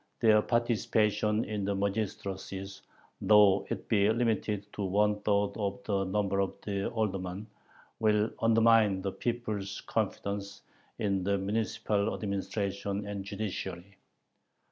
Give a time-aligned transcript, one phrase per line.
[0.01, 2.81] e._ their participation in the magistracies,
[3.21, 6.55] though it be limited to one third of the number of
[6.95, 7.45] aldermen,
[7.99, 10.63] will undermine the people's confidence
[10.97, 13.95] in the municipal administration and judiciary.